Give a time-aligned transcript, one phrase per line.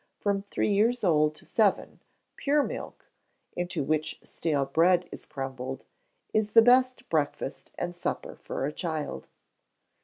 [0.17, 1.99] From three years old to seven,
[2.35, 3.11] pure milk,
[3.55, 5.85] into which stale bread is crumbled,
[6.33, 9.27] is the best breakfast and supper for a child.